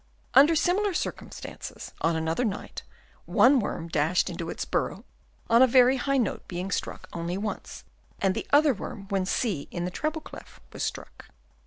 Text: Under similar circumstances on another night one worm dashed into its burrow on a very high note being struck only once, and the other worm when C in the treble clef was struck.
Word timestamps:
Under 0.33 0.55
similar 0.55 0.95
circumstances 0.95 1.93
on 2.01 2.15
another 2.15 2.43
night 2.43 2.81
one 3.25 3.59
worm 3.59 3.87
dashed 3.87 4.31
into 4.31 4.49
its 4.49 4.65
burrow 4.65 5.05
on 5.47 5.61
a 5.61 5.67
very 5.67 5.97
high 5.97 6.17
note 6.17 6.47
being 6.47 6.71
struck 6.71 7.07
only 7.13 7.37
once, 7.37 7.83
and 8.19 8.33
the 8.33 8.47
other 8.51 8.73
worm 8.73 9.07
when 9.09 9.27
C 9.27 9.67
in 9.69 9.85
the 9.85 9.91
treble 9.91 10.21
clef 10.21 10.59
was 10.73 10.81
struck. 10.81 11.25